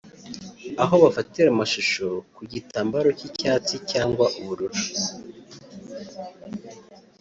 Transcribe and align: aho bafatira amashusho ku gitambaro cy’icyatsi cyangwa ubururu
aho 0.83 0.95
bafatira 1.03 1.47
amashusho 1.51 2.05
ku 2.35 2.41
gitambaro 2.51 3.07
cy’icyatsi 3.17 3.75
cyangwa 3.91 4.25
ubururu 4.39 4.81